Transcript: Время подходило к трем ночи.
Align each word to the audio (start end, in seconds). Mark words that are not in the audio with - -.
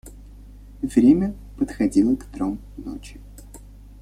Время 0.81 1.35
подходило 1.59 2.15
к 2.15 2.25
трем 2.25 2.57
ночи. 2.75 3.21